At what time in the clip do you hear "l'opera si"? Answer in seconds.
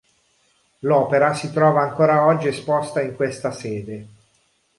0.79-1.51